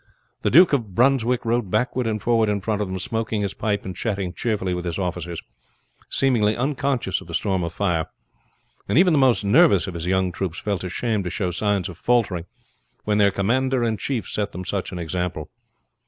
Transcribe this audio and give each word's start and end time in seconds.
The 0.41 0.49
Duke 0.49 0.73
of 0.73 0.95
Brunswick 0.95 1.45
rode 1.45 1.69
backward 1.69 2.07
and 2.07 2.19
forward 2.19 2.49
in 2.49 2.59
front 2.59 2.81
of 2.81 2.87
them, 2.87 2.97
smoking 2.97 3.41
his 3.43 3.53
pipe 3.53 3.85
and 3.85 3.95
chatting 3.95 4.33
cheerfully 4.33 4.73
with 4.73 4.83
his 4.83 4.97
officers, 4.97 5.43
seemingly 6.09 6.55
unconscious 6.57 7.21
of 7.21 7.27
the 7.27 7.35
storm 7.35 7.63
of 7.63 7.71
fire: 7.71 8.07
and 8.89 8.97
even 8.97 9.13
the 9.13 9.19
most 9.19 9.43
nervous 9.43 9.85
of 9.85 9.93
his 9.93 10.07
young 10.07 10.31
troops 10.31 10.57
felt 10.57 10.83
ashamed 10.83 11.25
to 11.25 11.29
show 11.29 11.51
signs 11.51 11.87
of 11.87 11.99
faltering 11.99 12.45
when 13.03 13.19
their 13.19 13.29
commander 13.29 13.83
and 13.83 13.99
chief 13.99 14.27
set 14.27 14.53
them 14.53 14.65
such 14.65 14.91
an 14.91 14.97
example. 14.97 15.51